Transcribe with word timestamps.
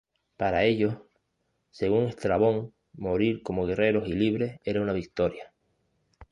Para 0.35 0.63
ellos, 0.63 0.95
según 1.69 2.07
Estrabón, 2.07 2.73
morir 2.93 3.43
como 3.43 3.67
guerreros 3.67 4.09
y 4.09 4.13
libres 4.13 4.59
era 4.63 4.81
una 4.81 4.93
victoria. 4.93 5.53